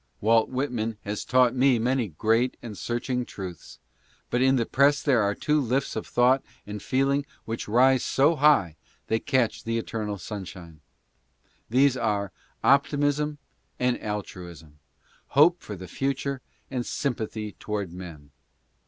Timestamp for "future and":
15.87-16.83